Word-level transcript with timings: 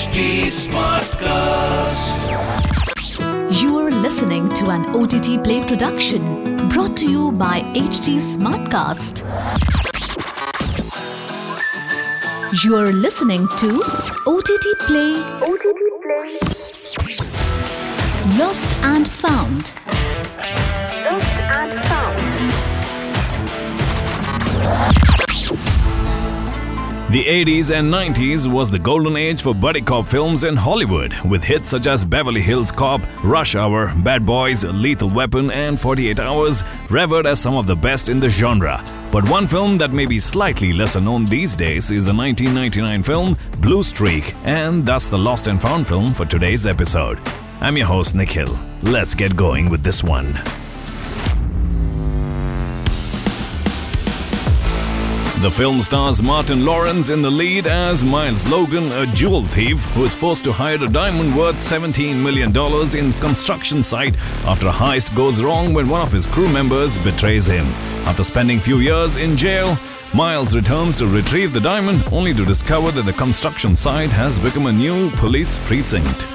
HT 0.00 0.48
Smartcast. 0.64 2.20
You 3.60 3.76
are 3.76 3.90
listening 3.90 4.48
to 4.54 4.70
an 4.70 4.86
OTT 4.96 5.44
Play 5.44 5.60
production 5.62 6.56
brought 6.70 6.96
to 6.96 7.10
you 7.10 7.32
by 7.32 7.60
HT 7.74 8.16
Smartcast. 8.16 9.20
You 12.64 12.76
are 12.76 12.92
listening 12.92 13.46
to 13.58 13.82
OTT 14.26 14.78
Play. 14.86 15.20
OTT 15.42 15.82
Play. 16.00 16.38
Lost 18.38 18.74
and 18.78 19.06
Found. 19.06 19.74
The 27.10 27.24
80s 27.24 27.76
and 27.76 27.92
90s 27.92 28.46
was 28.46 28.70
the 28.70 28.78
golden 28.78 29.16
age 29.16 29.42
for 29.42 29.52
buddy 29.52 29.80
cop 29.80 30.06
films 30.06 30.44
in 30.44 30.54
Hollywood, 30.54 31.12
with 31.28 31.42
hits 31.42 31.68
such 31.68 31.88
as 31.88 32.04
Beverly 32.04 32.40
Hills 32.40 32.70
Cop, 32.70 33.00
Rush 33.24 33.56
Hour, 33.56 33.92
Bad 34.04 34.24
Boys, 34.24 34.62
Lethal 34.62 35.10
Weapon, 35.10 35.50
and 35.50 35.80
48 35.80 36.20
Hours, 36.20 36.62
revered 36.88 37.26
as 37.26 37.40
some 37.40 37.56
of 37.56 37.66
the 37.66 37.74
best 37.74 38.08
in 38.08 38.20
the 38.20 38.28
genre. 38.28 38.80
But 39.10 39.28
one 39.28 39.48
film 39.48 39.76
that 39.78 39.92
may 39.92 40.06
be 40.06 40.20
slightly 40.20 40.72
lesser 40.72 41.00
known 41.00 41.24
these 41.24 41.56
days 41.56 41.90
is 41.90 42.06
the 42.06 42.14
1999 42.14 43.02
film 43.02 43.36
Blue 43.58 43.82
Streak, 43.82 44.32
and 44.44 44.86
that's 44.86 45.10
the 45.10 45.18
lost 45.18 45.48
and 45.48 45.60
found 45.60 45.88
film 45.88 46.14
for 46.14 46.26
today's 46.26 46.64
episode. 46.64 47.18
I'm 47.60 47.76
your 47.76 47.88
host, 47.88 48.14
Nikhil. 48.14 48.56
Let's 48.82 49.16
get 49.16 49.34
going 49.34 49.68
with 49.68 49.82
this 49.82 50.04
one. 50.04 50.38
The 55.40 55.50
film 55.50 55.80
stars 55.80 56.22
Martin 56.22 56.66
Lawrence 56.66 57.08
in 57.08 57.22
the 57.22 57.30
lead 57.30 57.66
as 57.66 58.04
Miles 58.04 58.46
Logan, 58.50 58.92
a 58.92 59.06
jewel 59.14 59.42
thief 59.42 59.82
who 59.94 60.04
is 60.04 60.14
forced 60.14 60.44
to 60.44 60.52
hide 60.52 60.82
a 60.82 60.86
diamond 60.86 61.34
worth 61.34 61.56
$17 61.56 62.22
million 62.22 62.50
in 62.94 63.12
construction 63.22 63.82
site 63.82 64.14
after 64.44 64.68
a 64.68 64.70
heist 64.70 65.16
goes 65.16 65.42
wrong 65.42 65.72
when 65.72 65.88
one 65.88 66.02
of 66.02 66.12
his 66.12 66.26
crew 66.26 66.52
members 66.52 66.98
betrays 67.04 67.46
him. 67.46 67.64
After 68.04 68.22
spending 68.22 68.60
few 68.60 68.80
years 68.80 69.16
in 69.16 69.34
jail, 69.34 69.78
Miles 70.14 70.54
returns 70.54 70.98
to 70.98 71.06
retrieve 71.06 71.54
the 71.54 71.60
diamond 71.60 72.04
only 72.12 72.34
to 72.34 72.44
discover 72.44 72.90
that 72.90 73.06
the 73.06 73.12
construction 73.14 73.74
site 73.74 74.10
has 74.10 74.38
become 74.38 74.66
a 74.66 74.72
new 74.72 75.08
police 75.12 75.56
precinct. 75.66 76.26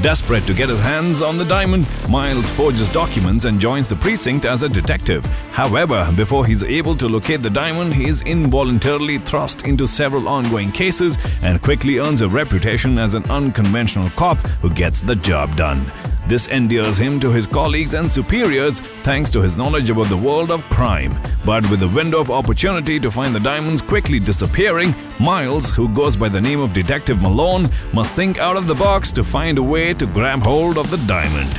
Desperate 0.00 0.44
to 0.44 0.54
get 0.54 0.68
his 0.68 0.78
hands 0.78 1.22
on 1.22 1.38
the 1.38 1.44
diamond, 1.44 1.84
Miles 2.08 2.48
forges 2.48 2.88
documents 2.88 3.46
and 3.46 3.58
joins 3.58 3.88
the 3.88 3.96
precinct 3.96 4.46
as 4.46 4.62
a 4.62 4.68
detective. 4.68 5.26
However, 5.50 6.08
before 6.16 6.46
he's 6.46 6.62
able 6.62 6.94
to 6.96 7.08
locate 7.08 7.42
the 7.42 7.50
diamond, 7.50 7.92
he 7.92 8.06
is 8.06 8.22
involuntarily 8.22 9.18
thrust 9.18 9.62
into 9.66 9.88
several 9.88 10.28
ongoing 10.28 10.70
cases 10.70 11.18
and 11.42 11.60
quickly 11.60 11.98
earns 11.98 12.20
a 12.20 12.28
reputation 12.28 12.96
as 12.96 13.14
an 13.14 13.24
unconventional 13.24 14.08
cop 14.10 14.38
who 14.62 14.70
gets 14.70 15.02
the 15.02 15.16
job 15.16 15.56
done. 15.56 15.84
This 16.28 16.48
endears 16.48 16.98
him 16.98 17.18
to 17.20 17.32
his 17.32 17.46
colleagues 17.46 17.94
and 17.94 18.06
superiors 18.08 18.80
thanks 19.02 19.30
to 19.30 19.40
his 19.40 19.56
knowledge 19.56 19.88
about 19.88 20.08
the 20.08 20.16
world 20.16 20.50
of 20.50 20.62
crime. 20.64 21.18
But 21.46 21.68
with 21.70 21.80
the 21.80 21.88
window 21.88 22.20
of 22.20 22.30
opportunity 22.30 23.00
to 23.00 23.10
find 23.10 23.34
the 23.34 23.40
diamonds 23.40 23.80
quickly 23.80 24.20
disappearing, 24.20 24.94
Miles, 25.18 25.70
who 25.70 25.88
goes 25.88 26.18
by 26.18 26.28
the 26.28 26.40
name 26.40 26.60
of 26.60 26.74
Detective 26.74 27.22
Malone, 27.22 27.66
must 27.94 28.12
think 28.12 28.38
out 28.38 28.58
of 28.58 28.66
the 28.66 28.74
box 28.74 29.10
to 29.12 29.24
find 29.24 29.56
a 29.56 29.62
way 29.62 29.87
way 29.88 29.94
to 29.94 30.06
grab 30.06 30.40
hold 30.40 30.76
of 30.76 30.90
the 30.90 30.98
diamond. 31.06 31.50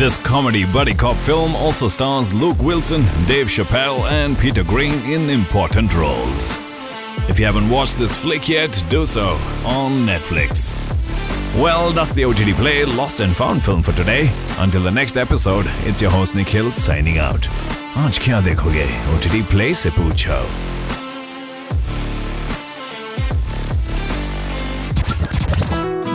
This 0.00 0.16
comedy 0.16 0.64
buddy 0.72 0.94
cop 0.94 1.16
film 1.16 1.54
also 1.54 1.88
stars 1.88 2.34
Luke 2.34 2.58
Wilson, 2.60 3.02
Dave 3.28 3.46
Chappelle, 3.46 4.00
and 4.10 4.36
Peter 4.36 4.64
Greene 4.64 4.98
in 5.04 5.30
important 5.30 5.94
roles. 5.94 6.56
If 7.28 7.38
you 7.38 7.46
haven't 7.46 7.70
watched 7.70 7.98
this 7.98 8.16
flick 8.16 8.48
yet, 8.48 8.72
do 8.88 9.06
so 9.06 9.26
on 9.64 10.04
Netflix. 10.04 10.74
Well, 11.62 11.92
that's 11.92 12.12
the 12.12 12.24
OTT 12.24 12.56
Play 12.56 12.84
Lost 12.84 13.20
and 13.20 13.32
Found 13.36 13.62
film 13.62 13.82
for 13.82 13.92
today. 13.92 14.28
Until 14.58 14.82
the 14.82 14.90
next 14.90 15.16
episode, 15.16 15.66
it's 15.84 16.02
your 16.02 16.10
host 16.10 16.34
Nikhil 16.34 16.72
signing 16.72 17.18
out. 17.18 17.42
Aaj 17.94 18.18
kya 18.24 18.42
dekhoge 18.42 18.88
OTT 19.14 19.48
Play 19.48 19.72
se 19.74 19.90
poochho. 19.90 20.73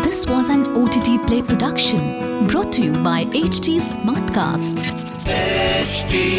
This 0.09 0.25
was 0.25 0.49
an 0.49 0.65
OTT 0.75 1.27
Play 1.27 1.43
production 1.43 2.47
brought 2.47 2.71
to 2.71 2.83
you 2.83 2.93
by 3.03 3.25
HT 3.25 3.77
Smartcast. 3.77 4.89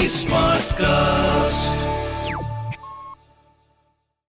Smartcast. 0.08 1.89